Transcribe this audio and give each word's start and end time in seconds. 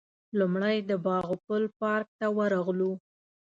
لومړی 0.39 0.77
د 0.89 0.91
باغ 1.05 1.29
پل 1.45 1.63
پارک 1.79 2.07
ته 2.19 2.27
ورغلو. 2.37 2.91